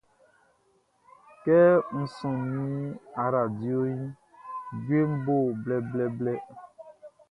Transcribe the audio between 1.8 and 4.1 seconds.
n sɔ min aradioʼn,